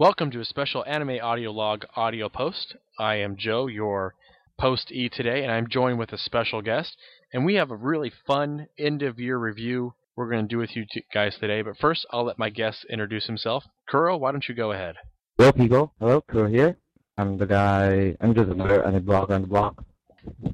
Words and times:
Welcome 0.00 0.30
to 0.30 0.38
a 0.38 0.44
special 0.44 0.84
anime 0.86 1.18
audio 1.20 1.50
log 1.50 1.84
audio 1.96 2.28
post. 2.28 2.76
I 3.00 3.16
am 3.16 3.34
Joe, 3.36 3.66
your 3.66 4.14
post 4.56 4.92
E 4.92 5.08
today, 5.08 5.42
and 5.42 5.50
I'm 5.50 5.66
joined 5.68 5.98
with 5.98 6.12
a 6.12 6.18
special 6.18 6.62
guest. 6.62 6.96
And 7.32 7.44
we 7.44 7.56
have 7.56 7.72
a 7.72 7.76
really 7.76 8.12
fun 8.24 8.68
end 8.78 9.02
of 9.02 9.18
year 9.18 9.36
review 9.36 9.94
we're 10.14 10.30
going 10.30 10.46
to 10.46 10.48
do 10.48 10.58
with 10.58 10.76
you 10.76 10.84
guys 11.12 11.36
today. 11.40 11.62
But 11.62 11.78
first, 11.78 12.06
I'll 12.12 12.22
let 12.22 12.38
my 12.38 12.48
guest 12.48 12.86
introduce 12.88 13.26
himself. 13.26 13.64
Kuro, 13.88 14.16
why 14.16 14.30
don't 14.30 14.48
you 14.48 14.54
go 14.54 14.70
ahead? 14.70 14.94
Hello, 15.36 15.50
people. 15.50 15.92
Hello, 15.98 16.20
Kuro 16.20 16.46
here. 16.46 16.76
I'm 17.16 17.36
the 17.36 17.46
guy, 17.46 18.16
I'm 18.20 18.36
just 18.36 18.50
another 18.50 18.84
anime 18.86 19.02
blogger 19.04 19.30
on 19.30 19.42
the 19.42 19.48
blog. 19.48 19.82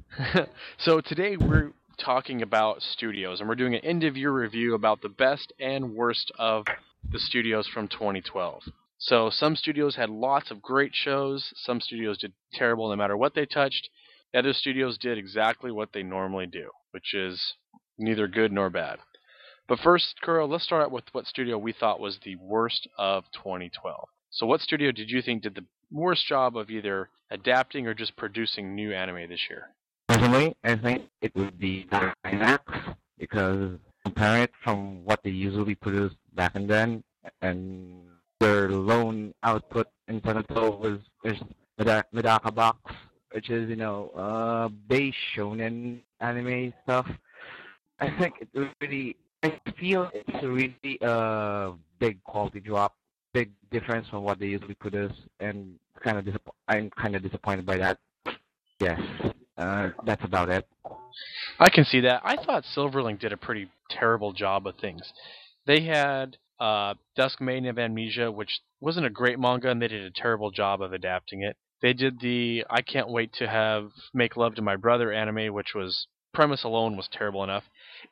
so 0.78 1.02
today 1.02 1.36
we're 1.36 1.72
talking 2.02 2.40
about 2.40 2.80
studios, 2.80 3.40
and 3.40 3.48
we're 3.50 3.56
doing 3.56 3.74
an 3.74 3.84
end 3.84 4.04
of 4.04 4.16
year 4.16 4.32
review 4.32 4.74
about 4.74 5.02
the 5.02 5.10
best 5.10 5.52
and 5.60 5.94
worst 5.94 6.32
of 6.38 6.64
the 7.12 7.18
studios 7.18 7.68
from 7.68 7.88
2012. 7.88 8.62
So 9.04 9.28
some 9.28 9.54
studios 9.54 9.96
had 9.96 10.08
lots 10.08 10.50
of 10.50 10.62
great 10.62 10.94
shows. 10.94 11.52
Some 11.56 11.82
studios 11.82 12.16
did 12.16 12.32
terrible 12.54 12.88
no 12.88 12.96
matter 12.96 13.18
what 13.18 13.34
they 13.34 13.44
touched. 13.44 13.90
The 14.32 14.38
Other 14.38 14.54
studios 14.54 14.96
did 14.96 15.18
exactly 15.18 15.70
what 15.70 15.90
they 15.92 16.02
normally 16.02 16.46
do, 16.46 16.70
which 16.92 17.12
is 17.12 17.54
neither 17.98 18.26
good 18.26 18.50
nor 18.50 18.70
bad. 18.70 19.00
But 19.68 19.78
first, 19.80 20.14
Kuro, 20.22 20.46
let's 20.46 20.64
start 20.64 20.84
out 20.84 20.90
with 20.90 21.04
what 21.12 21.26
studio 21.26 21.58
we 21.58 21.74
thought 21.74 22.00
was 22.00 22.18
the 22.24 22.36
worst 22.36 22.88
of 22.96 23.24
2012. 23.34 24.08
So 24.30 24.46
what 24.46 24.62
studio 24.62 24.90
did 24.90 25.10
you 25.10 25.20
think 25.20 25.42
did 25.42 25.54
the 25.54 25.66
worst 25.92 26.26
job 26.26 26.56
of 26.56 26.70
either 26.70 27.10
adapting 27.30 27.86
or 27.86 27.92
just 27.92 28.16
producing 28.16 28.74
new 28.74 28.94
anime 28.94 29.28
this 29.28 29.50
year? 29.50 29.68
Personally, 30.08 30.56
I 30.64 30.76
think 30.76 31.02
it 31.20 31.34
would 31.34 31.58
be 31.58 31.86
Gainax 32.24 32.96
because 33.18 33.78
comparing 34.02 34.44
it 34.44 34.52
from 34.62 35.04
what 35.04 35.20
they 35.22 35.30
usually 35.30 35.74
produced 35.74 36.16
back 36.34 36.52
and 36.54 36.68
then 36.68 37.04
and 37.42 38.04
their 38.44 38.68
lone 38.68 39.32
output 39.42 39.86
in 40.08 40.20
Tanato 40.20 40.78
was 40.78 40.98
is 41.24 41.38
Medaka 41.80 42.54
Box, 42.54 42.78
which 43.32 43.48
is, 43.48 43.70
you 43.70 43.76
know, 43.76 44.10
uh, 44.10 44.68
base 44.68 45.14
shonen 45.34 46.00
anime 46.20 46.74
stuff. 46.82 47.08
I 48.00 48.10
think 48.18 48.34
it 48.40 48.48
really, 48.82 49.16
I 49.42 49.58
feel 49.80 50.10
it's 50.12 50.42
a 50.42 50.48
really 50.48 50.98
uh, 51.00 51.72
big 51.98 52.22
quality 52.24 52.60
drop, 52.60 52.94
big 53.32 53.50
difference 53.70 54.08
from 54.08 54.24
what 54.24 54.38
they 54.38 54.46
usually 54.48 54.74
produce, 54.74 55.16
and 55.40 55.78
kind 56.02 56.18
of 56.18 56.26
disapp- 56.26 56.52
I'm 56.68 56.90
kind 56.90 57.16
of 57.16 57.22
disappointed 57.22 57.64
by 57.64 57.78
that. 57.78 57.98
Yes, 58.78 59.00
uh, 59.56 59.88
that's 60.04 60.24
about 60.24 60.50
it. 60.50 60.68
I 61.58 61.70
can 61.70 61.84
see 61.84 62.00
that. 62.00 62.20
I 62.24 62.36
thought 62.36 62.64
Silverlink 62.76 63.20
did 63.20 63.32
a 63.32 63.38
pretty 63.38 63.70
terrible 63.88 64.34
job 64.34 64.66
of 64.66 64.74
things. 64.76 65.00
They 65.66 65.80
had 65.80 66.36
uh, 66.64 66.94
Dusk 67.14 67.42
Maiden 67.42 67.68
of 67.68 67.78
Amnesia, 67.78 68.32
which 68.32 68.62
wasn't 68.80 69.04
a 69.04 69.10
great 69.10 69.38
manga, 69.38 69.70
and 69.70 69.82
they 69.82 69.88
did 69.88 70.02
a 70.02 70.10
terrible 70.10 70.50
job 70.50 70.80
of 70.80 70.94
adapting 70.94 71.42
it. 71.42 71.58
They 71.82 71.92
did 71.92 72.20
the 72.20 72.64
I 72.70 72.80
Can't 72.80 73.10
Wait 73.10 73.34
to 73.34 73.46
Have 73.46 73.90
Make 74.14 74.34
Love 74.38 74.54
to 74.54 74.62
My 74.62 74.76
Brother 74.76 75.12
anime, 75.12 75.52
which 75.52 75.74
was 75.74 76.06
premise 76.32 76.64
alone 76.64 76.96
was 76.96 77.06
terrible 77.12 77.44
enough. 77.44 77.64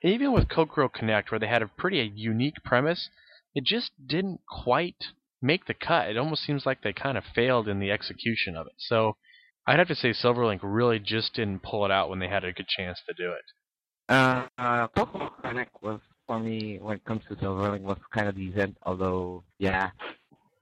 And 0.03 0.13
even 0.13 0.35
with 0.35 0.51
Kokoro 0.51 0.91
Connect, 0.91 1.31
where 1.31 1.39
they 1.39 1.47
had 1.47 1.63
a 1.63 1.67
pretty 1.67 2.13
unique 2.15 2.63
premise, 2.63 3.09
it 3.55 3.65
just 3.65 3.93
didn't 4.07 4.41
quite 4.47 5.03
make 5.41 5.65
the 5.65 5.75
cut. 5.75 6.11
It 6.11 6.19
almost 6.19 6.45
seems 6.45 6.67
like 6.67 6.83
they 6.83 6.93
kind 6.93 7.17
of 7.17 7.25
failed 7.35 7.69
in 7.69 7.81
the 7.81 7.91
execution 7.91 8.55
of 8.55 8.67
it. 8.67 8.75
So 8.77 9.17
I'd 9.67 9.79
have 9.79 9.89
to 9.89 9.95
say 9.95 10.11
Silverlink 10.11 10.61
really 10.63 10.99
just 10.99 11.33
didn't 11.33 11.63
pull 11.63 11.87
it 11.87 11.91
out 11.91 12.11
when 12.11 12.19
they 12.19 12.29
had 12.29 12.45
a 12.45 12.53
good 12.53 12.69
chance 12.69 13.01
to 13.09 13.15
do 13.15 13.33
it. 13.33 13.45
Uh, 14.11 14.47
uh, 14.59 14.89
Kokoro 14.89 15.33
Connect 15.43 15.83
was 15.83 16.01
for 16.33 16.39
me 16.39 16.79
when 16.81 16.97
it 16.97 17.05
comes 17.05 17.21
to 17.29 17.35
Silverlink 17.37 17.83
was 17.83 17.99
kind 18.11 18.27
of 18.27 18.35
decent, 18.35 18.75
although 18.85 19.43
yeah, 19.59 19.91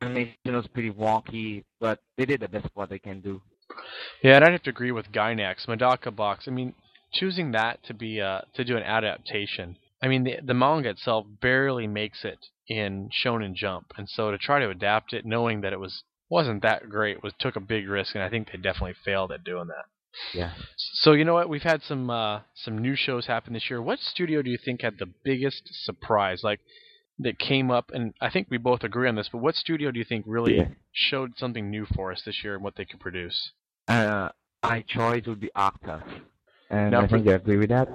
animation 0.03 0.35
was 0.47 0.67
pretty 0.67 0.91
wonky, 0.91 1.63
but 1.79 2.01
they 2.17 2.25
did 2.25 2.41
the 2.41 2.49
best 2.49 2.67
what 2.75 2.91
they 2.91 2.99
can 2.99 3.21
do. 3.21 3.41
Yeah, 4.21 4.37
and 4.37 4.45
I'd 4.45 4.53
have 4.53 4.65
to 4.65 4.71
agree 4.71 4.91
with 4.91 5.13
Gainax, 5.13 5.69
Medaka 5.69 6.15
Box. 6.15 6.47
I 6.49 6.51
mean, 6.51 6.75
choosing 7.13 7.53
that 7.53 7.85
to 7.85 7.95
be 7.95 8.21
uh, 8.21 8.41
to 8.55 8.65
do 8.65 8.77
an 8.77 8.83
adaptation. 8.83 9.77
I 10.03 10.09
mean, 10.09 10.25
the 10.25 10.39
the 10.43 10.55
manga 10.55 10.91
itself 10.91 11.27
barely 11.41 11.87
makes 11.87 12.25
it 12.25 12.39
in 12.67 13.09
Shonen 13.25 13.55
Jump, 13.55 13.93
and 13.97 14.09
so 14.09 14.33
to 14.33 14.39
try 14.39 14.59
to 14.59 14.71
adapt 14.71 15.13
it, 15.13 15.25
knowing 15.25 15.61
that 15.61 15.73
it 15.73 15.79
was 15.79 16.03
wasn't 16.29 16.63
that 16.63 16.89
great, 16.89 17.23
was 17.23 17.33
took 17.39 17.55
a 17.55 17.61
big 17.61 17.89
risk, 17.89 18.17
and 18.17 18.25
I 18.25 18.29
think 18.29 18.51
they 18.51 18.59
definitely 18.59 18.97
failed 19.05 19.31
at 19.31 19.45
doing 19.45 19.69
that. 19.69 19.85
Yeah. 20.35 20.53
So 20.77 21.13
you 21.13 21.25
know 21.25 21.35
what? 21.35 21.49
We've 21.49 21.63
had 21.63 21.83
some 21.83 22.11
uh, 22.11 22.41
some 22.55 22.79
new 22.79 22.97
shows 22.97 23.27
happen 23.27 23.53
this 23.53 23.71
year. 23.71 23.81
What 23.81 23.99
studio 24.01 24.43
do 24.43 24.51
you 24.51 24.59
think 24.63 24.83
had 24.83 24.99
the 24.99 25.13
biggest 25.25 25.63
surprise, 25.85 26.43
like 26.43 26.61
that 27.19 27.39
came 27.39 27.71
up? 27.71 27.91
And 27.93 28.15
I 28.21 28.31
think 28.31 28.49
we 28.51 28.59
both 28.59 28.83
agree 28.83 29.09
on 29.09 29.15
this. 29.15 29.29
But 29.31 29.39
what 29.39 29.55
studio 29.55 29.91
do 29.91 29.99
you 29.99 30.05
think 30.05 30.25
really 30.27 30.57
Yeah. 30.57 30.69
showed 30.93 31.39
something 31.39 31.71
new 31.71 31.87
for 31.87 32.13
us 32.13 32.23
this 32.25 32.43
year 32.43 32.55
and 32.55 32.65
what 32.65 32.77
they 32.77 32.85
could 32.85 33.01
produce? 33.01 33.53
Uh, 33.89 34.31
my 34.63 34.83
choice 34.83 35.27
would 35.27 35.41
be 35.41 35.51
Octa, 35.57 36.03
and 36.69 36.91
Now 36.93 37.03
I 37.03 37.07
think 37.09 37.27
you 37.27 37.33
agree 37.33 37.57
with 37.57 37.71
that. 37.71 37.89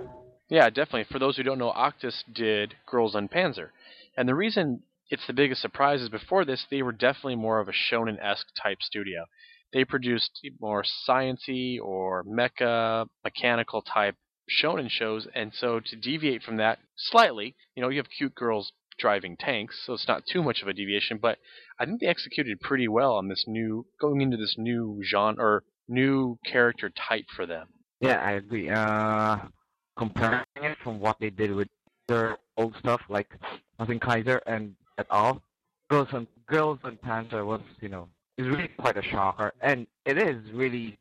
Yeah, 0.50 0.70
definitely. 0.70 1.06
For 1.06 1.20
those 1.20 1.38
who 1.38 1.44
don't 1.44 1.58
know, 1.60 1.72
Actas 1.72 2.24
did 2.32 2.76
Girls 2.86 3.16
und 3.16 3.30
Panzer, 3.32 3.70
and 4.18 4.28
the 4.28 4.36
reason 4.36 4.84
it's 5.10 5.26
the 5.28 5.34
biggest 5.34 5.62
surprise 5.62 6.02
is 6.02 6.10
before 6.10 6.46
this 6.46 6.66
they 6.70 6.82
were 6.82 6.92
definitely 6.92 7.36
more 7.36 7.60
of 7.60 7.68
a 7.68 7.72
shonen-esque 7.72 8.48
type 8.62 8.82
studio. 8.82 9.26
They 9.76 9.84
produced 9.84 10.40
more 10.62 10.86
sciency 11.06 11.78
or 11.82 12.24
mecha, 12.24 13.08
mechanical 13.26 13.82
type 13.82 14.16
shonen 14.50 14.90
shows, 14.90 15.28
and 15.36 15.54
so 15.54 15.82
to 15.82 15.96
deviate 15.98 16.44
from 16.44 16.56
that 16.58 16.80
slightly, 16.96 17.58
you 17.76 17.84
know, 17.84 17.90
you 17.90 17.98
have 17.98 18.10
cute 18.10 18.36
girls 18.36 18.72
driving 18.98 19.36
tanks, 19.36 19.84
so 19.86 19.92
it's 19.92 20.08
not 20.08 20.24
too 20.26 20.42
much 20.42 20.62
of 20.62 20.70
a 20.70 20.74
deviation. 20.74 21.18
But 21.22 21.40
I 21.78 21.84
think 21.84 22.00
they 22.00 22.08
executed 22.08 22.62
pretty 22.62 22.88
well 22.88 23.16
on 23.16 23.28
this 23.28 23.44
new 23.48 23.86
going 24.00 24.22
into 24.22 24.38
this 24.38 24.56
new 24.58 25.02
genre 25.04 25.44
or 25.44 25.64
new 25.90 26.40
character 26.46 26.90
type 26.90 27.26
for 27.36 27.46
them. 27.46 27.68
Yeah, 28.00 28.22
I 28.24 28.32
agree. 28.32 28.70
Uh, 28.70 29.40
comparing 29.98 30.46
it 30.56 30.78
from 30.86 31.02
what 31.02 31.18
they 31.20 31.30
did 31.30 31.54
with 31.54 31.68
their 32.08 32.38
old 32.56 32.78
stuff 32.80 33.02
like 33.10 33.28
Nothing 33.78 34.00
Kaiser 34.00 34.38
and 34.48 34.74
at 34.98 35.08
all, 35.10 35.42
Girls 35.90 36.08
and 36.14 36.28
Girls 36.48 36.80
und 36.86 37.02
Panzer 37.02 37.46
was 37.46 37.60
you 37.82 37.90
know 37.90 38.08
is 38.38 38.48
really 38.48 38.70
quite 38.78 38.98
a 38.98 39.02
shocker, 39.02 39.54
and 39.62 39.88
it 40.06 40.18
is 40.18 40.38
really 40.54 40.98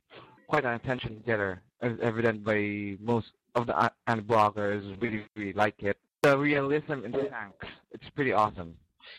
quite 0.48 0.64
an 0.64 0.74
attention 0.74 1.22
getter, 1.26 1.62
as 1.80 1.92
evident 2.02 2.44
by 2.44 2.96
most 3.00 3.32
of 3.54 3.66
the 3.66 3.92
and 4.06 4.22
bloggers 4.22 5.00
really 5.00 5.24
really 5.36 5.52
like 5.52 5.82
it. 5.82 5.96
The 6.22 6.38
realism 6.38 7.04
in 7.04 7.12
the 7.12 7.24
tanks, 7.24 7.66
it's 7.92 8.08
pretty 8.14 8.32
awesome. 8.32 8.76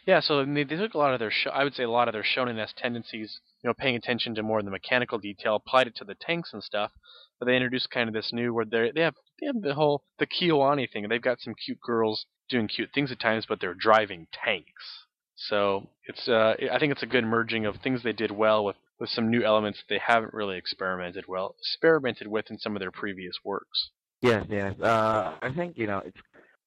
Yeah, 0.08 0.20
so 0.20 0.44
they, 0.44 0.64
they 0.64 0.76
took 0.76 0.94
a 0.94 0.98
lot 0.98 1.14
of 1.14 1.20
their, 1.20 1.31
sho- 1.31 1.52
I 1.52 1.64
would 1.64 1.76
say, 1.76 1.84
a 1.84 1.90
lot 1.90 2.08
of 2.08 2.14
their 2.14 2.24
shonen-esque 2.24 2.76
tendencies, 2.78 3.40
you 3.64 3.68
know, 3.68 3.74
paying 3.74 3.96
attention 3.96 4.34
to 4.36 4.44
more 4.44 4.59
of 4.59 4.66
the 4.66 4.72
mechanical 4.72 5.20
detail, 5.20 5.56
applied 5.56 5.88
it 5.88 5.96
to 5.97 6.03
the 6.03 6.16
tanks 6.16 6.53
and 6.53 6.64
stuff. 6.64 6.92
But 7.40 7.46
they 7.46 7.56
introduced 7.56 7.92
kind 7.92 8.08
of 8.08 8.14
this 8.14 8.32
new 8.34 8.53
where 8.53 8.66
they 8.66 8.92
they 8.94 9.02
have 9.02 9.16
they 9.40 9.47
have 9.47 9.62
the 9.62 9.74
whole 9.74 10.03
the 10.20 10.26
Kiowani 10.26 10.90
thing. 10.92 11.08
They've 11.08 11.22
got 11.22 11.42
some 11.42 11.53
cute 11.53 11.82
girls 11.82 12.26
doing 12.50 12.68
cute 12.68 12.90
things 12.94 13.12
at 13.12 13.20
times, 13.20 13.46
but 13.47 13.59
they're 13.59 13.74
driving 13.74 14.28
tanks. 14.32 15.05
So 15.35 15.88
it's 16.07 16.28
uh, 16.28 16.56
I 16.72 16.79
think 16.79 16.91
it's 16.91 17.03
a 17.03 17.07
good 17.07 17.25
merging 17.25 17.66
of 17.66 17.75
things 17.78 18.03
they 18.03 18.13
did 18.13 18.31
well 18.31 18.63
with 18.63 18.78
with 19.00 19.09
some 19.09 19.29
new 19.29 19.44
elements 19.44 19.79
that 19.79 19.94
they 19.94 20.01
haven't 20.06 20.34
really 20.34 20.57
experimented 20.57 21.25
well 21.28 21.56
experimented 21.59 22.28
with 22.28 22.50
in 22.50 22.57
some 22.57 22.75
of 22.75 22.79
their 22.79 22.91
previous 22.91 23.35
works. 23.44 23.90
Yes, 24.22 24.46
yes. 24.50 24.79
Uh, 24.79 25.35
I 25.41 25.53
think 25.53 25.78
you 25.78 25.88
know 25.88 26.01
it's 26.06 26.18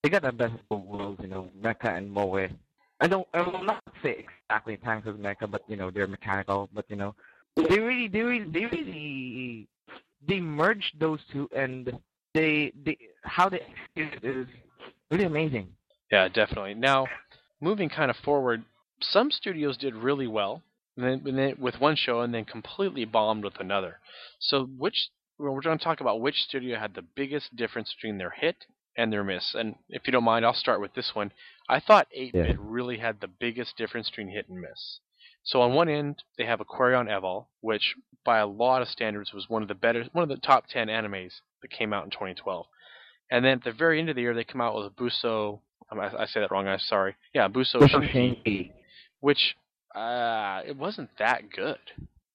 they 0.03 0.11
got 0.11 0.23
the 0.23 0.33
best 0.33 0.55
of 0.55 0.69
both 0.69 0.85
worlds. 0.85 1.21
You 1.23 1.29
know, 1.29 1.51
mecha 1.61 1.97
and 1.97 2.11
moe. 2.11 2.49
I 3.01 3.07
don't. 3.07 3.27
I 3.33 3.43
will 3.43 3.63
not 3.63 3.83
say 4.03 4.27
exactly 4.49 4.77
tanks 4.77 5.07
is 5.07 5.15
mecha, 5.15 5.51
but 5.51 5.63
you 5.69 5.77
know 5.77 5.91
they're 5.91 6.07
mechanical. 6.07 6.69
But 6.73 6.85
you 6.89 6.97
know, 6.97 7.15
they 7.57 7.79
really, 7.79 8.09
they 8.09 8.23
really, 8.23 8.51
they 8.51 8.67
really, 8.67 9.69
they 10.27 10.41
merged 10.41 10.99
those 11.01 11.21
two, 11.33 11.49
and 11.55 11.93
they, 12.35 12.73
they, 12.85 12.99
how 13.23 13.49
they 13.49 13.61
execute 13.61 14.23
it 14.23 14.37
is 14.37 14.47
really 15.11 15.25
amazing. 15.25 15.69
Yeah, 16.11 16.29
definitely. 16.29 16.75
Now, 16.75 17.07
moving 17.61 17.89
kind 17.89 18.11
of 18.11 18.17
forward, 18.17 18.65
some 19.01 19.31
studios 19.31 19.77
did 19.77 19.95
really 19.95 20.27
well 20.27 20.63
and 20.97 21.05
then, 21.07 21.23
and 21.27 21.39
then 21.39 21.55
with 21.59 21.81
one 21.81 21.97
show 21.97 22.21
and 22.21 22.35
then 22.35 22.45
completely 22.45 23.05
bombed 23.05 23.45
with 23.45 23.61
another. 23.61 24.01
So, 24.41 24.65
which 24.65 25.09
well, 25.39 25.55
we're 25.55 25.61
going 25.61 25.79
to 25.79 25.85
talk 25.85 26.01
about 26.01 26.21
which 26.21 26.43
studio 26.43 26.79
had 26.79 26.95
the 26.95 27.03
biggest 27.03 27.55
difference 27.55 27.95
between 27.95 28.19
their 28.19 28.31
hit 28.31 28.57
and 28.97 29.13
their 29.13 29.23
miss. 29.23 29.55
And 29.55 29.77
if 29.89 30.03
you 30.07 30.13
don't 30.13 30.25
mind, 30.25 30.45
I'll 30.45 30.53
start 30.55 30.81
with 30.81 30.95
this 30.95 31.13
one. 31.15 31.31
I 31.69 31.79
thought 31.79 32.09
8-bit 32.17 32.35
Yeah. 32.35 32.55
really 32.59 32.99
had 32.99 33.21
the 33.21 33.29
biggest 33.29 33.77
difference 33.77 34.11
between 34.11 34.31
hit 34.31 34.49
and 34.49 34.61
miss. 34.61 34.99
So 35.45 35.63
on 35.63 35.75
one 35.75 35.89
end, 35.89 36.25
they 36.37 36.45
have 36.45 36.59
Aquarion 36.59 37.09
Evol, 37.09 37.47
which 37.61 37.95
by 38.25 38.39
a 38.39 38.47
lot 38.47 38.83
of 38.83 38.89
standards 38.89 39.33
was 39.33 39.49
one 39.49 39.63
of 39.63 39.69
the 39.69 39.75
better, 39.75 40.05
one 40.13 40.25
of 40.25 40.29
the 40.29 40.37
top 40.37 40.67
10 40.67 40.89
animes 40.89 41.35
that 41.63 41.71
came 41.71 41.93
out 41.93 42.05
in 42.05 42.11
2012. 42.11 42.67
And 43.31 43.45
then 43.45 43.59
at 43.59 43.65
the 43.65 43.73
very 43.73 44.01
end 44.01 44.09
of 44.09 44.17
the 44.17 44.23
year, 44.23 44.35
they 44.35 44.45
come 44.45 44.61
out 44.61 44.75
with 44.75 44.97
Buso. 44.97 45.61
I, 45.91 46.23
I 46.23 46.27
say 46.27 46.41
that 46.41 46.51
wrong. 46.51 46.67
I'm 46.69 46.79
sorry. 46.79 47.15
Yeah, 47.35 47.49
Buso 47.49 47.77
Buso 47.81 48.01
Shinki, 48.03 48.43
Shinki. 48.45 48.73
which 49.21 49.57
uh, 49.95 50.61
it 50.67 50.77
wasn't 50.77 51.11
that 51.19 51.51
good. 51.55 51.79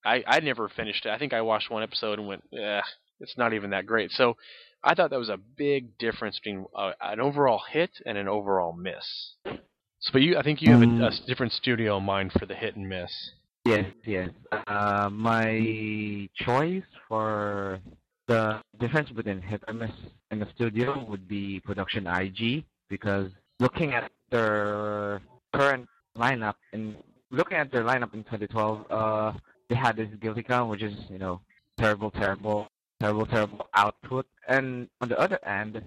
I 0.05 0.23
I 0.27 0.39
never 0.39 0.69
finished 0.69 1.05
it. 1.05 1.09
I 1.11 1.17
think 1.17 1.33
I 1.33 1.41
watched 1.41 1.69
one 1.69 1.83
episode 1.83 2.19
and 2.19 2.27
went, 2.27 2.43
eh, 2.57 2.81
it's 3.19 3.37
not 3.37 3.53
even 3.53 3.69
that 3.71 3.85
great. 3.85 4.11
So 4.11 4.35
I 4.83 4.95
thought 4.95 5.11
that 5.11 5.19
was 5.19 5.29
a 5.29 5.37
big 5.37 5.97
difference 5.97 6.39
between 6.39 6.65
uh, 6.75 6.91
an 7.01 7.19
overall 7.21 7.61
hit 7.71 7.91
and 8.05 8.17
an 8.17 8.27
overall 8.27 8.73
miss. 8.73 9.05
So, 9.45 10.09
but 10.11 10.21
you, 10.21 10.37
I 10.37 10.41
think 10.43 10.61
you 10.61 10.71
have 10.73 10.81
a, 10.81 10.85
a 10.85 10.87
Mm. 11.11 11.25
different 11.25 11.53
studio 11.53 11.97
in 11.97 12.03
mind 12.03 12.33
for 12.37 12.45
the 12.45 12.53
hit 12.55 12.75
and 12.75 12.89
miss. 12.89 13.31
Yes, 13.65 13.85
yes. 14.05 14.29
Uh, 14.67 15.09
my 15.09 16.27
choice 16.35 16.83
for 17.07 17.79
the 18.27 18.59
difference 18.79 19.09
between 19.11 19.39
hit 19.41 19.63
and 19.69 19.79
miss 19.79 19.91
in 20.31 20.39
the 20.39 20.47
studio 20.55 21.05
would 21.07 21.27
be 21.29 21.61
production 21.61 22.05
IG 22.07 22.65
because 22.89 23.31
looking 23.63 23.93
at 23.93 24.11
their 24.29 25.21
current 25.53 25.87
lineup 26.17 26.55
and 26.73 26.95
looking 27.31 27.57
at 27.57 27.71
their 27.71 27.83
lineup 27.83 28.13
in 28.13 28.23
2012, 28.23 28.85
uh, 28.91 29.31
they 29.69 29.75
had 29.75 29.95
this 29.95 30.09
Guilty 30.21 30.43
Crown, 30.43 30.67
which 30.67 30.83
is 30.83 30.93
you 31.09 31.17
know 31.17 31.39
terrible, 31.77 32.11
terrible, 32.11 32.67
terrible, 32.99 33.25
terrible 33.25 33.67
output, 33.73 34.25
and 34.49 34.89
on 35.01 35.07
the 35.07 35.17
other 35.17 35.39
end, 35.45 35.81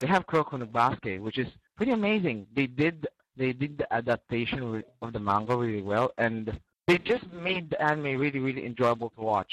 they 0.00 0.08
have 0.08 0.26
Kuroko 0.26 0.58
no 0.58 0.66
Basuke, 0.66 1.20
which 1.20 1.38
is 1.38 1.46
pretty 1.76 1.92
amazing. 1.92 2.46
They 2.56 2.66
did 2.66 3.06
they 3.36 3.52
did 3.52 3.78
the 3.78 3.88
adaptation 3.92 4.82
of 5.00 5.12
the 5.12 5.20
manga 5.20 5.56
really 5.56 5.82
well, 5.82 6.10
and 6.18 6.42
they 6.88 6.98
just 6.98 7.26
made 7.32 7.70
the 7.70 7.80
anime 7.80 8.18
really, 8.18 8.40
really 8.40 8.66
enjoyable 8.66 9.10
to 9.10 9.20
watch. 9.20 9.52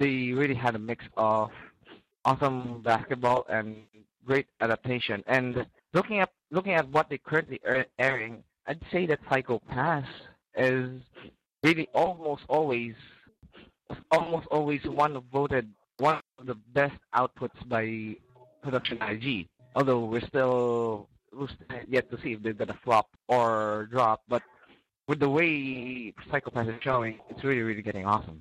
They 0.00 0.32
really 0.32 0.54
had 0.54 0.74
a 0.74 0.78
mix 0.78 1.04
of 1.16 1.50
awesome 2.24 2.82
basketball 2.82 3.46
and 3.48 3.76
great 4.26 4.46
adaptation. 4.60 5.22
And 5.26 5.66
looking 5.92 6.18
at 6.20 6.30
looking 6.54 6.72
at 6.74 6.88
what 6.90 7.08
they're 7.08 7.18
currently 7.18 7.60
are 7.66 7.84
airing, 7.98 8.42
I'd 8.66 8.80
say 8.90 9.06
that 9.06 9.18
Psycho 9.28 9.60
Pass 9.68 10.06
is 10.56 11.00
really 11.62 11.88
almost 11.92 12.44
always 12.48 12.94
almost 14.10 14.46
always 14.50 14.82
one 14.84 15.16
of 15.16 15.24
voted 15.32 15.68
one 15.98 16.20
of 16.38 16.46
the 16.46 16.54
best 16.72 16.94
outputs 17.14 17.68
by 17.68 18.16
Production 18.62 18.98
IG. 19.02 19.48
Although 19.74 20.04
we're 20.06 20.26
still 20.26 21.08
we're 21.32 21.48
still 21.48 21.78
yet 21.88 22.10
to 22.10 22.20
see 22.22 22.32
if 22.32 22.42
they're 22.42 22.54
gonna 22.54 22.78
flop 22.84 23.08
or 23.28 23.88
drop, 23.90 24.22
but 24.28 24.42
with 25.08 25.18
the 25.18 25.28
way 25.28 26.14
Psycho 26.30 26.50
Pass 26.50 26.68
is 26.68 26.74
showing, 26.80 27.18
it's 27.28 27.42
really 27.42 27.62
really 27.62 27.82
getting 27.82 28.06
awesome. 28.06 28.40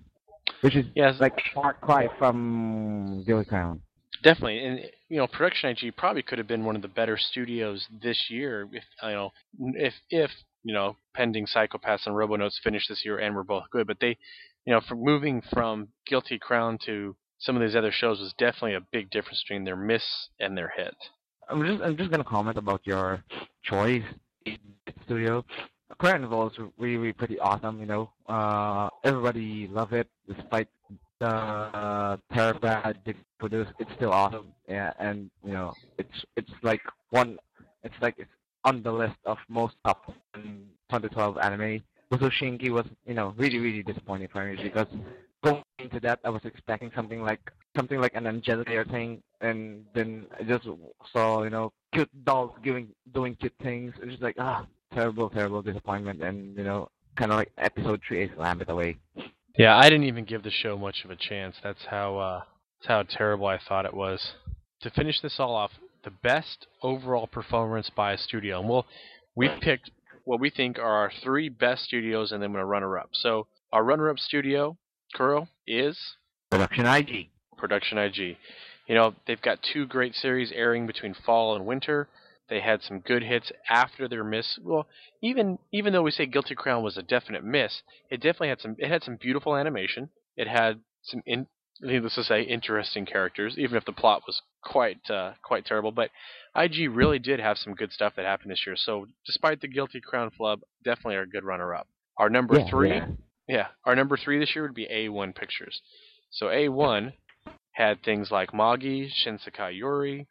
Which 0.61 0.75
is 0.75 0.85
Yes, 0.95 1.19
like 1.19 1.37
far 1.53 1.73
cry 1.73 2.07
from 2.19 3.23
Guilty 3.25 3.49
Crown. 3.49 3.81
Definitely, 4.23 4.65
and 4.65 4.79
you 5.09 5.17
know, 5.17 5.27
Production 5.27 5.69
IG 5.69 5.97
probably 5.97 6.23
could 6.23 6.37
have 6.37 6.47
been 6.47 6.63
one 6.63 6.77
of 6.77 6.81
the 6.81 6.87
better 6.87 7.17
studios 7.17 7.85
this 8.01 8.29
year 8.29 8.69
if 8.71 8.83
you 9.03 9.09
know 9.09 9.31
if 9.75 9.93
if 10.09 10.31
you 10.63 10.73
know 10.73 10.95
pending 11.13 11.45
Psycho 11.45 11.77
Pass 11.77 12.07
and 12.07 12.15
Robonotes 12.15 12.61
finished 12.63 12.87
this 12.87 13.03
year 13.03 13.17
and 13.19 13.35
were 13.35 13.43
both 13.43 13.65
good. 13.69 13.85
But 13.85 13.97
they, 13.99 14.17
you 14.65 14.73
know, 14.73 14.79
from 14.87 15.03
moving 15.03 15.41
from 15.51 15.89
Guilty 16.07 16.39
Crown 16.39 16.77
to 16.85 17.17
some 17.39 17.57
of 17.57 17.61
these 17.61 17.75
other 17.75 17.91
shows 17.91 18.21
was 18.21 18.33
definitely 18.37 18.75
a 18.75 18.87
big 18.93 19.09
difference 19.09 19.43
between 19.43 19.65
their 19.65 19.75
miss 19.75 20.03
and 20.39 20.57
their 20.57 20.71
hit. 20.77 20.95
I'm 21.49 21.65
just 21.65 21.83
I'm 21.83 21.97
just 21.97 22.09
gonna 22.09 22.23
comment 22.23 22.57
about 22.57 22.79
your 22.85 23.21
choice 23.61 24.03
in 24.45 24.57
studio. 25.05 25.43
Carnival 25.99 26.49
is 26.49 26.57
really, 26.77 26.95
really 26.95 27.13
pretty 27.13 27.39
awesome. 27.39 27.81
You 27.81 27.87
know, 27.87 28.09
uh, 28.27 28.89
everybody 29.03 29.67
love 29.67 29.91
it 29.91 30.07
despite 30.33 30.69
uh, 31.23 32.17
terrible 32.33 32.59
bad 32.59 32.99
they 33.05 33.15
produce. 33.39 33.67
It's 33.79 33.91
still 33.95 34.11
awesome. 34.11 34.47
Yeah, 34.67 34.93
and 34.99 35.29
you 35.45 35.53
know, 35.53 35.73
it's 35.97 36.25
it's 36.35 36.51
like 36.61 36.81
one. 37.09 37.37
It's 37.83 37.95
like 38.01 38.15
it's 38.17 38.31
on 38.63 38.83
the 38.83 38.91
list 38.91 39.17
of 39.25 39.37
most 39.49 39.75
top 39.85 40.05
2012 40.35 41.37
anime. 41.37 41.83
Shinki 42.11 42.69
was 42.69 42.85
you 43.05 43.13
know 43.15 43.33
really 43.37 43.59
really 43.59 43.83
disappointing 43.83 44.27
for 44.27 44.45
me 44.45 44.61
because 44.61 44.87
going 45.43 45.63
into 45.79 45.99
that 46.01 46.19
I 46.23 46.29
was 46.29 46.45
expecting 46.45 46.91
something 46.95 47.21
like 47.21 47.51
something 47.75 47.99
like 47.99 48.15
an 48.15 48.27
Angelica 48.27 48.85
thing, 48.89 49.21
and 49.41 49.85
then 49.93 50.27
I 50.39 50.43
just 50.43 50.67
saw 51.11 51.43
you 51.43 51.49
know 51.49 51.73
cute 51.91 52.09
dolls 52.23 52.51
doing 52.63 52.89
doing 53.13 53.35
cute 53.35 53.53
things. 53.61 53.93
It's 54.01 54.11
just 54.11 54.23
like 54.23 54.35
ah 54.39 54.65
terrible 54.93 55.29
terrible 55.29 55.61
disappointment, 55.61 56.21
and 56.21 56.57
you 56.57 56.63
know 56.63 56.89
kind 57.15 57.31
of 57.31 57.37
like 57.37 57.51
episode 57.57 58.01
three 58.07 58.23
is 58.23 58.31
slammed 58.35 58.69
away. 58.69 58.97
Yeah, 59.57 59.77
I 59.77 59.83
didn't 59.83 60.05
even 60.05 60.25
give 60.25 60.43
the 60.43 60.51
show 60.51 60.77
much 60.77 61.05
of 61.05 61.11
a 61.11 61.15
chance. 61.15 61.57
That's 61.63 61.85
how 61.89 62.17
uh, 62.17 62.41
that's 62.79 62.87
how 62.87 63.03
terrible 63.03 63.45
I 63.45 63.59
thought 63.59 63.85
it 63.85 63.93
was. 63.93 64.33
To 64.81 64.89
finish 64.89 65.21
this 65.21 65.39
all 65.39 65.55
off, 65.55 65.71
the 66.03 66.11
best 66.11 66.67
overall 66.81 67.27
performance 67.27 67.89
by 67.89 68.13
a 68.13 68.17
studio, 68.17 68.59
and 68.59 68.69
we'll 68.69 68.85
we 69.35 69.49
picked 69.61 69.91
what 70.25 70.39
we 70.39 70.49
think 70.49 70.79
are 70.79 70.93
our 70.93 71.11
three 71.23 71.49
best 71.49 71.83
studios, 71.83 72.31
and 72.31 72.41
then 72.41 72.51
we're 72.51 72.59
gonna 72.59 72.67
runner 72.67 72.97
up. 72.97 73.09
So 73.13 73.47
our 73.71 73.83
runner 73.83 74.09
up 74.09 74.17
studio, 74.17 74.77
Kuro, 75.13 75.47
is 75.67 75.99
Production 76.49 76.85
IG. 76.87 77.29
Production 77.57 77.97
IG. 77.99 78.37
You 78.87 78.95
know 78.95 79.13
they've 79.27 79.41
got 79.41 79.59
two 79.61 79.85
great 79.85 80.15
series 80.15 80.51
airing 80.51 80.87
between 80.87 81.13
fall 81.13 81.55
and 81.55 81.65
winter. 81.65 82.07
They 82.53 82.59
had 82.61 82.83
some 82.83 82.99
good 82.99 83.23
hits 83.23 83.51
after 83.67 84.07
their 84.07 84.23
miss. 84.23 84.59
Well, 84.61 84.85
even 85.23 85.57
even 85.71 85.91
though 85.91 86.03
we 86.03 86.11
say 86.11 86.27
Guilty 86.27 86.53
Crown 86.53 86.83
was 86.83 86.97
a 86.97 87.01
definite 87.01 87.43
miss, 87.43 87.81
it 88.11 88.17
definitely 88.17 88.49
had 88.49 88.61
some. 88.61 88.75
It 88.77 88.89
had 88.89 89.01
some 89.01 89.15
beautiful 89.15 89.55
animation. 89.55 90.11
It 90.37 90.47
had 90.47 90.81
some, 91.01 91.23
in, 91.25 91.47
needless 91.81 92.13
to 92.13 92.23
say, 92.23 92.43
interesting 92.43 93.07
characters, 93.07 93.55
even 93.57 93.75
if 93.75 93.85
the 93.85 93.91
plot 93.91 94.21
was 94.27 94.39
quite 94.63 95.09
uh, 95.09 95.33
quite 95.41 95.65
terrible. 95.65 95.91
But 95.91 96.11
IG 96.55 96.91
really 96.91 97.17
did 97.17 97.39
have 97.39 97.57
some 97.57 97.73
good 97.73 97.91
stuff 97.91 98.13
that 98.17 98.25
happened 98.25 98.51
this 98.51 98.67
year. 98.67 98.75
So 98.75 99.07
despite 99.25 99.59
the 99.59 99.67
Guilty 99.67 99.99
Crown 99.99 100.29
flub, 100.37 100.59
definitely 100.83 101.15
are 101.15 101.23
a 101.23 101.27
good 101.27 101.43
runner 101.43 101.73
up. 101.73 101.87
Our 102.17 102.29
number 102.29 102.59
Yeah, 102.59 102.69
three, 102.69 102.89
yeah. 102.91 103.07
yeah, 103.47 103.67
our 103.83 103.95
number 103.95 104.15
three 104.15 104.37
this 104.37 104.53
year 104.55 104.61
would 104.63 104.75
be 104.75 104.85
A1 104.85 105.33
Pictures. 105.33 105.81
So 106.29 106.49
A1 106.49 107.13
had 107.71 108.03
things 108.03 108.29
like 108.29 108.53
Magi, 108.53 109.07
Shinsekai 109.09 109.75
Yori, 109.75 110.27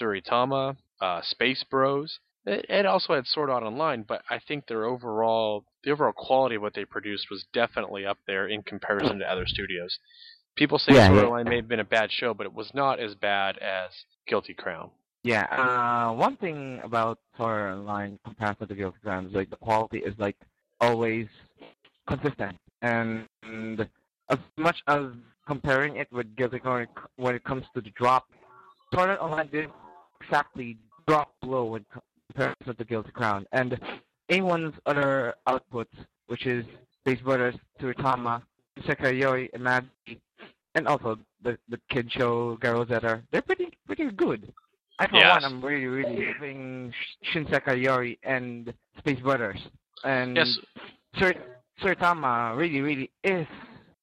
Tsuritama, 0.00 0.76
uh, 1.00 1.20
Space 1.22 1.64
Bros. 1.70 2.18
It, 2.46 2.66
it 2.68 2.86
also 2.86 3.14
had 3.14 3.26
Sword 3.26 3.50
Art 3.50 3.62
Online, 3.62 4.04
but 4.06 4.22
I 4.28 4.38
think 4.46 4.66
their 4.66 4.84
overall 4.84 5.64
the 5.82 5.90
overall 5.90 6.12
quality 6.12 6.56
of 6.56 6.62
what 6.62 6.74
they 6.74 6.84
produced 6.84 7.26
was 7.30 7.44
definitely 7.52 8.06
up 8.06 8.18
there 8.26 8.48
in 8.48 8.62
comparison 8.62 9.18
to 9.18 9.30
other 9.30 9.46
studios. 9.46 9.98
People 10.56 10.78
say 10.78 10.94
Yeah, 10.94 11.08
Sword 11.08 11.18
Art 11.18 11.24
yeah. 11.24 11.30
Online 11.30 11.48
may 11.48 11.56
have 11.56 11.68
been 11.68 11.80
a 11.80 11.84
bad 11.84 12.10
show, 12.12 12.34
but 12.34 12.46
it 12.46 12.54
was 12.54 12.70
not 12.74 13.00
as 13.00 13.14
bad 13.14 13.58
as 13.58 13.90
Guilty 14.26 14.54
Crown. 14.54 14.90
Yeah, 15.22 15.46
uh, 15.50 16.12
one 16.12 16.36
thing 16.36 16.80
about 16.84 17.18
Sword 17.36 17.60
Art 17.60 17.78
Online 17.78 18.18
compared 18.24 18.58
to 18.58 18.66
the 18.66 18.74
Guilty 18.74 18.98
Crown 19.02 19.26
is 19.26 19.32
like 19.32 19.48
the 19.48 19.56
quality 19.56 19.98
is 19.98 20.14
like 20.18 20.36
always 20.80 21.26
consistent, 22.06 22.56
and, 22.82 23.26
and 23.42 23.88
as 24.28 24.38
much 24.58 24.82
as 24.86 25.06
comparing 25.46 25.96
it 25.96 26.08
with 26.12 26.36
Guilty 26.36 26.58
Crown 26.58 26.86
when 27.16 27.34
it 27.34 27.42
comes 27.44 27.64
to 27.74 27.80
the 27.80 27.90
drop, 27.90 28.26
Sword 28.92 29.10
Art 29.10 29.20
Online 29.20 29.48
did 29.48 29.70
exactly 30.24 30.76
drop 31.06 31.34
below 31.40 31.74
in 31.76 31.84
comparison 32.32 32.66
to 32.66 32.72
the 32.74 32.84
Guilty 32.84 33.10
Crown, 33.12 33.46
and 33.52 33.78
A1's 34.30 34.74
other 34.86 35.34
outputs, 35.48 35.94
which 36.26 36.46
is 36.46 36.64
Space 37.00 37.20
Brothers, 37.20 37.54
Tsuritama, 37.80 38.42
Sekayoi, 38.80 39.48
and 39.52 39.62
Magi, 39.62 39.86
and 40.74 40.88
also 40.88 41.18
the 41.42 41.58
the 41.68 41.78
kid 41.90 42.10
show 42.10 42.56
Girls 42.56 42.88
that 42.88 43.04
are 43.04 43.22
they're 43.30 43.42
pretty 43.42 43.68
pretty 43.86 44.10
good. 44.10 44.52
I 44.98 45.08
for 45.08 45.16
Yes. 45.16 45.42
one, 45.42 45.44
I'm 45.44 45.64
really 45.64 45.86
really 45.86 46.26
loving 46.32 46.92
Sh- 46.92 47.34
Shinsekai 47.34 47.82
Yori 47.82 48.18
and 48.22 48.72
Space 48.98 49.20
Brothers, 49.20 49.60
and 50.04 50.36
Yes, 50.36 50.58
Sur- 51.18 51.34
Tsuritama 51.80 52.56
really 52.56 52.80
really 52.80 53.10
is 53.22 53.46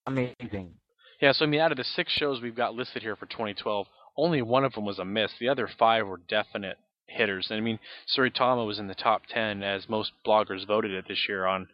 amazing. 0.06 0.74
Yeah, 1.22 1.32
so 1.34 1.46
I 1.46 1.48
mean, 1.48 1.60
out 1.62 1.72
of 1.72 1.78
the 1.78 1.84
six 1.84 2.12
shows 2.14 2.42
we've 2.42 2.56
got 2.56 2.74
listed 2.74 3.02
here 3.04 3.16
for 3.16 3.28
2012, 3.28 3.88
only 4.22 4.42
one 4.42 4.64
of 4.64 4.74
them 4.74 4.86
was 4.86 5.00
a 5.00 5.06
miss. 5.06 5.32
The 5.40 5.50
other 5.50 5.68
five 5.80 6.08
were 6.08 6.22
definite 6.30 6.78
hitters. 7.08 7.48
And 7.50 7.58
I 7.58 7.62
mean, 7.62 7.80
Tsuritama 8.16 8.66
was 8.66 8.78
in 8.80 8.88
the 8.88 8.96
top 8.96 9.24
10 9.28 9.64
as 9.64 9.90
most 9.90 10.12
bloggers 10.26 10.66
voted 10.68 10.92
it 10.92 11.06
this 11.08 11.26
year 11.28 11.46
on 11.46 11.68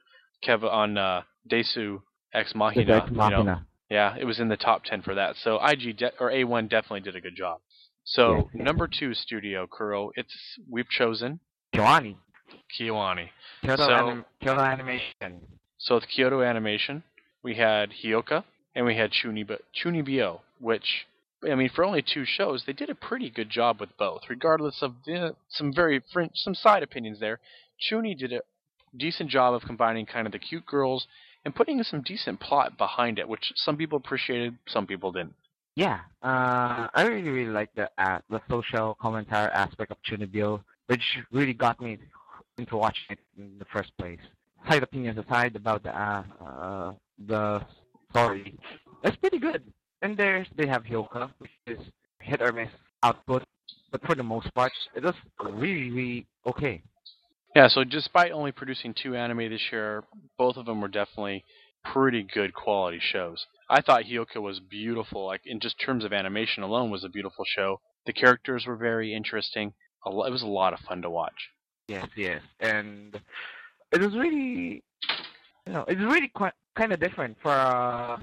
Kev 0.43 0.63
on 0.63 0.97
uh, 0.97 1.21
Desu 1.51 2.01
Ex 2.33 2.55
Machina. 2.55 2.97
Ex 2.97 3.11
you 3.11 3.17
know. 3.17 3.59
Yeah, 3.89 4.15
it 4.19 4.25
was 4.25 4.39
in 4.39 4.47
the 4.49 4.57
top 4.57 4.83
10 4.85 5.01
for 5.01 5.15
that. 5.15 5.35
So 5.43 5.59
IG 5.63 5.97
de- 5.97 6.11
or 6.19 6.31
A1 6.31 6.69
definitely 6.69 7.01
did 7.01 7.15
a 7.15 7.21
good 7.21 7.35
job. 7.35 7.59
So 8.05 8.49
number 8.53 8.87
two 8.87 9.13
studio 9.13 9.67
Kuro, 9.67 10.11
it's 10.15 10.33
we've 10.69 10.89
chosen 10.89 11.39
KyoAni, 11.75 12.15
KyoAni. 12.79 13.29
Kyoto, 13.61 13.85
So- 13.87 13.93
anim- 13.93 14.25
Kyoto 14.41 14.61
Animation. 14.61 15.41
So 15.77 15.95
with 15.95 16.05
Kyoto 16.07 16.41
Animation, 16.41 17.03
we 17.43 17.55
had 17.55 17.91
Hyoka 18.03 18.43
and 18.75 18.85
we 18.85 18.95
had 18.95 19.11
Chunibi- 19.11 19.59
Chunibyo, 19.75 20.39
which 20.59 21.05
I 21.43 21.55
mean, 21.55 21.69
for 21.69 21.83
only 21.83 22.01
two 22.01 22.25
shows, 22.25 22.63
they 22.65 22.73
did 22.73 22.89
a 22.89 22.95
pretty 22.95 23.29
good 23.29 23.49
job 23.49 23.79
with 23.79 23.95
both, 23.97 24.21
regardless 24.29 24.81
of 24.81 24.95
some 25.49 25.73
very 25.73 26.01
some 26.33 26.55
side 26.55 26.83
opinions 26.83 27.19
there. 27.19 27.39
Chuni 27.79 28.17
did 28.17 28.33
a 28.33 28.41
decent 28.95 29.29
job 29.29 29.53
of 29.53 29.61
combining 29.61 30.05
kind 30.05 30.25
of 30.25 30.33
the 30.33 30.39
cute 30.39 30.65
girls 30.65 31.07
and 31.45 31.53
putting 31.53 31.81
some 31.83 32.01
decent 32.01 32.39
plot 32.39 32.77
behind 32.77 33.19
it, 33.19 33.29
which 33.29 33.53
some 33.55 33.77
people 33.77 33.97
appreciated, 33.97 34.57
some 34.67 34.87
people 34.87 35.11
didn't. 35.11 35.35
Yeah, 35.75 35.99
uh, 36.23 36.87
I 36.91 37.05
really 37.07 37.29
really 37.29 37.51
like 37.51 37.69
the 37.75 37.89
uh, 37.99 38.19
the 38.29 38.41
social 38.49 38.97
commentary 38.99 39.51
aspect 39.51 39.91
of 39.91 39.97
Chunibyo, 40.01 40.63
which 40.87 41.19
really 41.31 41.53
got 41.53 41.79
me 41.79 41.99
into 42.57 42.77
watching 42.77 43.05
it 43.11 43.19
in 43.37 43.59
the 43.59 43.65
first 43.65 43.95
place. 43.99 44.19
Side 44.67 44.81
opinions 44.81 45.19
aside 45.19 45.55
about 45.55 45.83
the 45.83 45.95
uh, 45.95 46.23
uh, 46.43 46.93
the 47.27 47.63
story, 48.09 48.55
it's 49.03 49.15
pretty 49.17 49.37
good. 49.37 49.61
And 50.01 50.17
there's 50.17 50.47
they 50.55 50.67
have 50.67 50.83
Hyoka, 50.83 51.31
which 51.39 51.51
is 51.65 51.79
hit 52.19 52.41
or 52.41 52.51
miss 52.51 52.69
output, 53.03 53.43
but 53.91 54.05
for 54.05 54.15
the 54.15 54.23
most 54.23 54.53
part, 54.53 54.71
it 54.95 55.03
was 55.03 55.15
really 55.39 55.89
really 55.89 56.27
okay. 56.45 56.83
Yeah, 57.55 57.67
so 57.67 57.83
despite 57.83 58.31
only 58.31 58.51
producing 58.51 58.93
two 58.93 59.15
anime 59.15 59.49
this 59.49 59.71
year, 59.71 60.03
both 60.37 60.57
of 60.57 60.65
them 60.65 60.81
were 60.81 60.87
definitely 60.87 61.43
pretty 61.83 62.21
good 62.21 62.53
quality 62.53 62.99
shows. 63.01 63.45
I 63.69 63.81
thought 63.81 64.03
Hyoka 64.03 64.41
was 64.41 64.59
beautiful, 64.59 65.25
like 65.25 65.41
in 65.45 65.59
just 65.59 65.79
terms 65.79 66.05
of 66.05 66.13
animation 66.13 66.63
alone, 66.63 66.91
was 66.91 67.03
a 67.03 67.09
beautiful 67.09 67.45
show. 67.45 67.79
The 68.05 68.13
characters 68.13 68.65
were 68.65 68.75
very 68.75 69.13
interesting. 69.13 69.73
It 70.05 70.31
was 70.31 70.43
a 70.43 70.47
lot 70.47 70.73
of 70.73 70.79
fun 70.81 71.01
to 71.01 71.09
watch. 71.09 71.49
Yes, 71.87 72.07
yes, 72.15 72.41
and 72.59 73.19
it 73.91 74.01
was 74.01 74.13
really, 74.13 74.83
you 75.65 75.73
know, 75.73 75.85
it's 75.87 75.99
really 75.99 76.27
quite 76.27 76.53
kind 76.75 76.93
of 76.93 76.99
different 76.99 77.37
for 77.41 77.51
uh, 77.51 78.19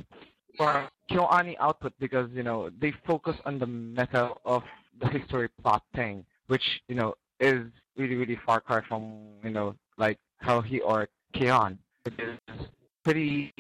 for 0.57 0.89
KyoAni 1.11 1.57
output 1.59 1.93
because 1.99 2.31
you 2.33 2.43
know 2.43 2.71
they 2.81 2.93
focus 3.07 3.37
on 3.45 3.59
the 3.59 3.67
meta 3.67 4.31
of 4.45 4.63
the 5.01 5.09
history 5.09 5.49
plot 5.63 5.83
thing, 5.95 6.25
which 6.47 6.83
you 6.89 6.95
know 6.95 7.15
is 7.41 7.67
really 7.97 8.15
really 8.15 8.39
far 8.47 8.61
cry 8.61 8.81
from 8.89 9.21
you 9.43 9.51
know 9.51 9.75
like 9.99 10.19
Haruhi 10.43 10.81
or 10.85 11.09
K-On! 11.33 11.79
It 12.07 12.15
is 12.19 12.67
pretty 13.05 13.53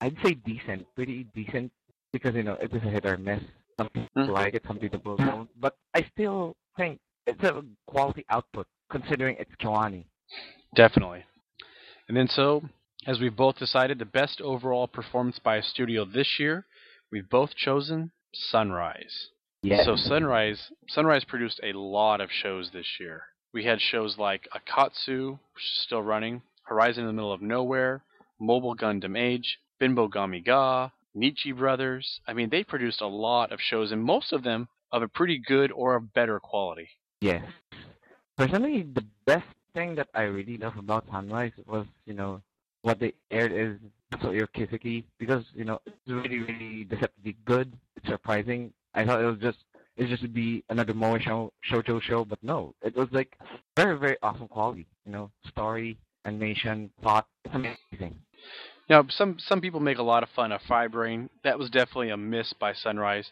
I'd 0.00 0.16
say 0.24 0.34
decent, 0.34 0.86
pretty 0.94 1.26
decent 1.34 1.72
because 2.12 2.34
you 2.34 2.42
know 2.42 2.54
it 2.54 2.72
is 2.72 2.82
a 2.82 2.90
hit 2.90 3.06
or 3.06 3.16
miss. 3.16 3.40
Some 3.78 3.88
people 3.88 4.08
mm-hmm. 4.16 4.32
like 4.32 4.54
it, 4.54 4.64
some 4.66 4.78
people 4.78 5.16
don't. 5.16 5.48
But 5.58 5.76
I 5.94 6.06
still 6.12 6.56
think 6.76 7.00
it's 7.26 7.42
a 7.42 7.62
quality 7.86 8.24
output 8.28 8.66
considering 8.90 9.36
it's 9.38 9.50
KyoAni. 9.60 10.04
Definitely. 10.74 11.24
And 12.08 12.16
then 12.16 12.28
so, 12.28 12.62
as 13.06 13.18
we've 13.20 13.36
both 13.36 13.58
decided, 13.58 13.98
the 13.98 14.04
best 14.04 14.40
overall 14.40 14.86
performance 14.86 15.38
by 15.38 15.56
a 15.56 15.62
studio 15.62 16.04
this 16.04 16.38
year, 16.38 16.66
we've 17.10 17.28
both 17.28 17.54
chosen 17.54 18.12
Sunrise. 18.32 19.28
Yes. 19.62 19.84
So 19.84 19.96
Sunrise 19.96 20.70
Sunrise 20.88 21.24
produced 21.24 21.60
a 21.62 21.76
lot 21.76 22.20
of 22.20 22.30
shows 22.30 22.70
this 22.72 22.86
year. 22.98 23.24
We 23.52 23.64
had 23.64 23.80
shows 23.80 24.16
like 24.16 24.48
Aikatsu, 24.54 25.32
which 25.32 25.64
is 25.64 25.82
still 25.84 26.02
running, 26.02 26.42
Horizon 26.62 27.02
in 27.02 27.08
the 27.08 27.12
Middle 27.12 27.32
of 27.32 27.42
Nowhere, 27.42 28.02
Mobile 28.38 28.76
Gundam 28.76 29.18
Age, 29.18 29.58
Binbogami 29.80 30.44
Ga, 30.44 30.90
Nichi 31.14 31.52
Brothers. 31.52 32.20
I 32.26 32.32
mean, 32.32 32.48
they 32.48 32.64
produced 32.64 33.00
a 33.00 33.06
lot 33.06 33.52
of 33.52 33.60
shows, 33.60 33.92
and 33.92 34.02
most 34.02 34.32
of 34.32 34.44
them 34.44 34.68
of 34.92 35.02
a 35.02 35.08
pretty 35.08 35.38
good 35.44 35.72
or 35.72 35.96
a 35.96 36.00
better 36.00 36.38
quality. 36.40 36.88
Yes. 37.20 37.44
Personally, 38.36 38.82
the 38.82 39.04
best 39.26 39.46
thing 39.74 39.96
that 39.96 40.08
I 40.14 40.22
really 40.22 40.56
love 40.56 40.78
about 40.78 41.04
Sunrise 41.10 41.52
was, 41.66 41.86
you 42.06 42.14
know, 42.14 42.40
what 42.82 42.98
they 42.98 43.14
aired 43.30 43.52
is 43.52 43.78
So 44.22 44.30
Your 44.30 44.48
because, 45.18 45.44
you 45.54 45.64
know, 45.64 45.80
it's 45.86 45.96
really, 46.06 46.38
really 46.38 46.84
deceptively 46.84 47.36
good. 47.44 47.72
It's 47.96 48.08
surprising. 48.08 48.72
I 48.94 49.04
thought 49.04 49.20
it 49.20 49.26
was 49.26 49.38
just 49.38 49.58
it 49.96 50.08
just 50.08 50.32
be 50.32 50.64
another 50.70 50.94
Moe 50.94 51.18
show, 51.18 51.52
shoujo 51.70 52.00
show, 52.00 52.24
but 52.24 52.42
no, 52.42 52.74
it 52.82 52.96
was 52.96 53.08
like 53.12 53.36
very, 53.76 53.98
very 53.98 54.16
awesome 54.22 54.48
quality. 54.48 54.86
You 55.04 55.12
know, 55.12 55.30
story, 55.46 55.98
animation, 56.24 56.90
plot. 57.02 57.26
It's 57.44 57.54
amazing. 57.54 58.16
Now, 58.88 59.04
some 59.08 59.36
some 59.38 59.60
people 59.60 59.80
make 59.80 59.98
a 59.98 60.02
lot 60.02 60.22
of 60.22 60.30
fun 60.34 60.52
of 60.52 60.60
Phi 60.62 60.88
Brain. 60.88 61.28
That 61.44 61.58
was 61.58 61.70
definitely 61.70 62.10
a 62.10 62.16
miss 62.16 62.52
by 62.54 62.72
Sunrise. 62.72 63.30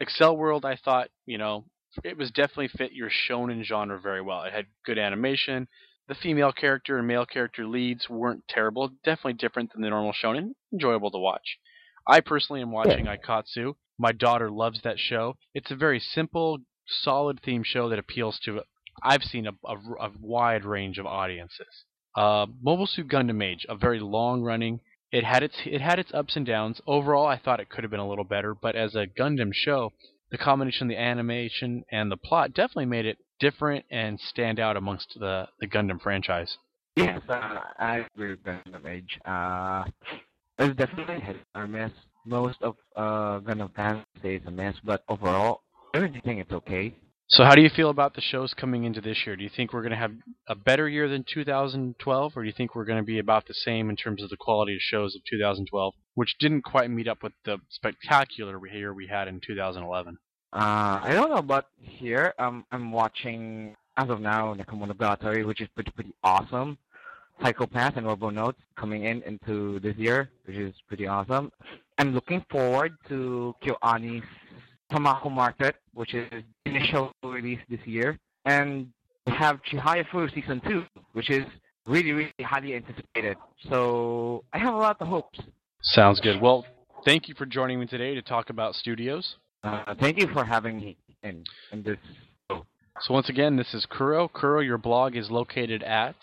Accel 0.00 0.36
World, 0.36 0.64
I 0.64 0.76
thought, 0.76 1.08
you 1.26 1.38
know, 1.38 1.64
it 2.04 2.16
was 2.16 2.30
definitely 2.30 2.68
fit 2.68 2.92
your 2.92 3.10
shonen 3.10 3.64
genre 3.64 3.98
very 4.00 4.22
well. 4.22 4.42
It 4.42 4.52
had 4.52 4.66
good 4.84 4.98
animation. 4.98 5.68
The 6.10 6.16
female 6.16 6.50
character 6.50 6.98
and 6.98 7.06
male 7.06 7.24
character 7.24 7.64
leads 7.64 8.10
weren't 8.10 8.42
terrible. 8.48 8.88
Definitely 9.04 9.34
different 9.34 9.72
than 9.72 9.80
the 9.80 9.90
normal 9.90 10.12
shonen. 10.12 10.54
Enjoyable 10.72 11.12
to 11.12 11.18
watch. 11.18 11.56
I 12.04 12.18
personally 12.18 12.62
am 12.62 12.72
watching 12.72 13.06
yeah. 13.06 13.14
Aikatsu. 13.16 13.74
My 13.96 14.10
daughter 14.10 14.50
loves 14.50 14.80
that 14.82 14.98
show. 14.98 15.36
It's 15.54 15.70
a 15.70 15.76
very 15.76 16.00
simple, 16.00 16.58
solid 16.84 17.40
theme 17.44 17.62
show 17.62 17.88
that 17.88 18.00
appeals 18.00 18.40
to. 18.40 18.62
I've 19.00 19.22
seen 19.22 19.46
a, 19.46 19.52
a, 19.64 19.76
a 20.00 20.10
wide 20.20 20.64
range 20.64 20.98
of 20.98 21.06
audiences. 21.06 21.84
Uh, 22.16 22.46
Mobile 22.60 22.88
Suit 22.88 23.06
Gundam 23.06 23.40
Age, 23.40 23.64
a 23.68 23.76
very 23.76 24.00
long-running, 24.00 24.80
it 25.12 25.22
had 25.22 25.44
its 25.44 25.60
it 25.64 25.80
had 25.80 26.00
its 26.00 26.12
ups 26.12 26.34
and 26.34 26.44
downs. 26.44 26.80
Overall, 26.88 27.28
I 27.28 27.38
thought 27.38 27.60
it 27.60 27.68
could 27.68 27.84
have 27.84 27.90
been 27.92 28.00
a 28.00 28.08
little 28.08 28.24
better, 28.24 28.52
but 28.52 28.74
as 28.74 28.96
a 28.96 29.06
Gundam 29.06 29.54
show, 29.54 29.92
the 30.32 30.38
combination 30.38 30.88
of 30.88 30.96
the 30.96 31.00
animation 31.00 31.84
and 31.92 32.10
the 32.10 32.16
plot 32.16 32.52
definitely 32.52 32.86
made 32.86 33.06
it 33.06 33.18
different 33.40 33.84
and 33.90 34.20
stand 34.20 34.60
out 34.60 34.76
amongst 34.76 35.16
the 35.18 35.48
the 35.58 35.66
Gundam 35.66 36.00
franchise. 36.00 36.56
Yes, 36.96 37.20
uh, 37.28 37.60
I 37.78 38.06
agree 38.14 38.30
with 38.30 38.42
Gundam 38.42 38.86
Age. 38.86 39.18
Uh, 39.24 39.84
it's 40.58 40.76
definitely 40.76 41.22
a 41.54 41.66
miss. 41.66 41.92
Most 42.26 42.58
of 42.62 42.76
uh, 42.94 43.40
Gundam 43.40 43.74
fans 43.74 44.04
say 44.22 44.36
it's 44.36 44.46
a 44.46 44.50
miss, 44.50 44.76
but 44.84 45.02
overall, 45.08 45.62
everything 45.94 46.38
it's 46.38 46.52
okay. 46.52 46.94
So, 47.28 47.44
how 47.44 47.54
do 47.54 47.62
you 47.62 47.70
feel 47.70 47.90
about 47.90 48.14
the 48.14 48.20
shows 48.20 48.54
coming 48.54 48.82
into 48.82 49.00
this 49.00 49.24
year? 49.24 49.36
Do 49.36 49.44
you 49.44 49.50
think 49.54 49.72
we're 49.72 49.82
going 49.82 49.92
to 49.92 49.96
have 49.96 50.14
a 50.48 50.56
better 50.56 50.88
year 50.88 51.08
than 51.08 51.24
2012, 51.32 52.32
or 52.34 52.42
do 52.42 52.46
you 52.48 52.52
think 52.52 52.74
we're 52.74 52.84
going 52.84 52.98
to 52.98 53.04
be 53.04 53.20
about 53.20 53.46
the 53.46 53.54
same 53.54 53.88
in 53.88 53.94
terms 53.94 54.20
of 54.20 54.30
the 54.30 54.36
quality 54.36 54.74
of 54.74 54.80
shows 54.80 55.14
of 55.14 55.22
2012, 55.30 55.94
which 56.14 56.34
didn't 56.40 56.62
quite 56.62 56.90
meet 56.90 57.06
up 57.06 57.22
with 57.22 57.32
the 57.44 57.58
spectacular 57.68 58.60
year 58.66 58.92
we 58.92 59.06
had 59.06 59.28
in 59.28 59.40
2011? 59.46 60.18
Uh, 60.52 61.00
I 61.02 61.12
don't 61.12 61.30
know, 61.30 61.42
but 61.42 61.68
here 61.80 62.34
um, 62.38 62.64
I'm 62.72 62.90
watching 62.90 63.76
as 63.96 64.08
of 64.08 64.20
now 64.20 64.54
Nekomonogatari, 64.54 65.46
which 65.46 65.60
is 65.60 65.68
pretty 65.74 65.90
pretty 65.92 66.12
awesome. 66.24 66.76
Psycho-Pass 67.42 67.92
and 67.96 68.06
Robo 68.06 68.30
Notes 68.30 68.58
coming 68.76 69.04
in 69.04 69.22
into 69.22 69.80
this 69.80 69.96
year, 69.96 70.28
which 70.44 70.56
is 70.56 70.74
pretty 70.88 71.06
awesome. 71.06 71.50
I'm 71.98 72.12
looking 72.12 72.44
forward 72.50 72.92
to 73.08 73.54
KyoAni's 73.62 74.26
Tamako 74.92 75.30
Market, 75.30 75.76
which 75.94 76.14
is 76.14 76.28
initial 76.66 77.12
release 77.22 77.60
this 77.68 77.80
year, 77.86 78.18
and 78.44 78.90
we 79.26 79.32
have 79.32 79.60
Chihaya 79.70 80.04
Furu 80.08 80.32
Season 80.34 80.60
2, 80.66 80.82
which 81.12 81.30
is 81.30 81.44
really, 81.86 82.12
really 82.12 82.32
highly 82.42 82.74
anticipated. 82.74 83.36
So 83.68 84.44
I 84.52 84.58
have 84.58 84.74
a 84.74 84.78
lot 84.78 84.96
of 85.00 85.08
hopes. 85.08 85.40
Sounds 85.82 86.20
good. 86.20 86.40
Well, 86.40 86.66
thank 87.04 87.28
you 87.28 87.34
for 87.34 87.46
joining 87.46 87.80
me 87.80 87.86
today 87.86 88.14
to 88.14 88.22
talk 88.22 88.50
about 88.50 88.74
studios. 88.74 89.36
Uh, 89.62 89.94
thank 90.00 90.18
you 90.18 90.26
for 90.32 90.44
having 90.44 90.78
me 90.78 90.96
in, 91.22 91.44
in 91.72 91.82
this 91.82 91.98
show. 92.50 92.64
So 93.00 93.14
once 93.14 93.28
again, 93.28 93.56
this 93.56 93.74
is 93.74 93.86
Kuro. 93.86 94.28
Kuro, 94.28 94.60
your 94.60 94.78
blog 94.78 95.16
is 95.16 95.30
located 95.30 95.82
at 95.82 96.16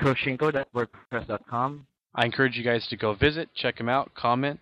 kuroshinko.wordpress.com. 0.00 1.86
I 2.14 2.24
encourage 2.24 2.56
you 2.56 2.64
guys 2.64 2.86
to 2.88 2.96
go 2.96 3.14
visit, 3.14 3.50
check 3.54 3.78
him 3.78 3.88
out, 3.88 4.14
comment, 4.14 4.60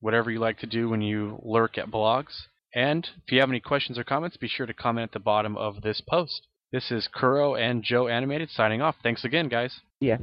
whatever 0.00 0.30
you 0.30 0.38
like 0.38 0.58
to 0.58 0.66
do 0.66 0.88
when 0.88 1.00
you 1.00 1.40
lurk 1.42 1.78
at 1.78 1.90
blogs. 1.90 2.42
And 2.74 3.08
if 3.26 3.32
you 3.32 3.40
have 3.40 3.48
any 3.48 3.60
questions 3.60 3.98
or 3.98 4.04
comments, 4.04 4.36
be 4.36 4.48
sure 4.48 4.66
to 4.66 4.74
comment 4.74 5.04
at 5.04 5.12
the 5.12 5.18
bottom 5.18 5.56
of 5.56 5.82
this 5.82 6.00
post. 6.08 6.46
This 6.72 6.90
is 6.90 7.08
Kuro 7.12 7.56
and 7.56 7.82
Joe 7.82 8.06
Animated 8.06 8.50
signing 8.50 8.80
off. 8.80 8.94
Thanks 9.02 9.24
again, 9.24 9.48
guys. 9.48 9.80
Yeah. 9.98 10.18